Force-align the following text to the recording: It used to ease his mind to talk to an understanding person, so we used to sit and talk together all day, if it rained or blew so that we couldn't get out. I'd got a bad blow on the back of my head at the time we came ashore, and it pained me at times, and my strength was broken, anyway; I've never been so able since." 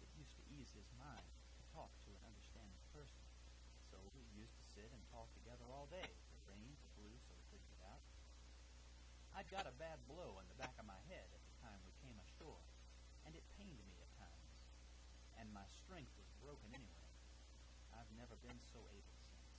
It 0.00 0.08
used 0.16 0.32
to 0.40 0.44
ease 0.48 0.72
his 0.72 0.88
mind 0.96 1.28
to 1.28 1.64
talk 1.76 1.92
to 1.92 2.10
an 2.16 2.24
understanding 2.24 2.80
person, 2.96 3.20
so 3.92 4.00
we 4.16 4.24
used 4.32 4.56
to 4.56 4.64
sit 4.72 4.88
and 4.88 5.02
talk 5.12 5.28
together 5.36 5.68
all 5.68 5.84
day, 5.92 6.08
if 6.08 6.24
it 6.32 6.42
rained 6.48 6.80
or 6.80 6.88
blew 6.96 7.12
so 7.28 7.36
that 7.36 7.36
we 7.36 7.44
couldn't 7.52 7.76
get 7.76 7.84
out. 7.84 8.00
I'd 9.36 9.48
got 9.52 9.68
a 9.68 9.74
bad 9.76 10.00
blow 10.08 10.40
on 10.40 10.48
the 10.48 10.56
back 10.56 10.72
of 10.80 10.88
my 10.88 10.96
head 11.12 11.28
at 11.36 11.42
the 11.44 11.54
time 11.60 11.80
we 11.84 11.92
came 12.00 12.16
ashore, 12.16 12.64
and 13.28 13.36
it 13.36 13.44
pained 13.60 13.84
me 13.92 14.00
at 14.00 14.08
times, 14.16 14.52
and 15.36 15.52
my 15.52 15.68
strength 15.84 16.16
was 16.16 16.32
broken, 16.40 16.72
anyway; 16.72 17.12
I've 17.92 18.08
never 18.16 18.40
been 18.40 18.60
so 18.72 18.80
able 18.88 19.20
since." 19.36 19.52